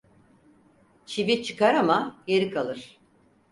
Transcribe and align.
Çivi 1.05 1.43
çıkar 1.43 1.73
ama 1.73 2.23
yeri 2.27 2.49
kalır. 2.49 2.97